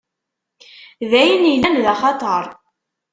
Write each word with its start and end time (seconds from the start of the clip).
D 1.09 1.11
ayen 1.21 1.43
illan 1.53 1.75
d 1.83 1.85
axatar? 1.93 2.45